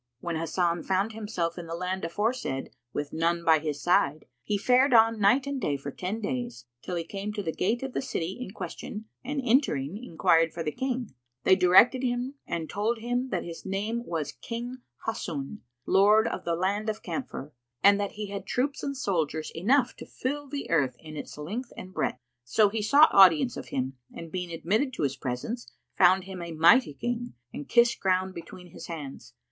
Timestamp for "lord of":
15.85-16.45